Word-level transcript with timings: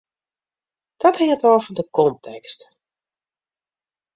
Dat 1.01 1.17
hinget 1.19 1.43
ôf 1.51 1.63
fan 1.65 1.75
de 1.77 1.83
kontekst. 1.97 2.61